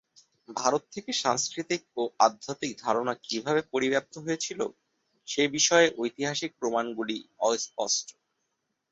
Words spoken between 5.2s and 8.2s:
সেই বিষয়ে ঐতিহাসিক প্রমাণগুলি অস্পষ্ট।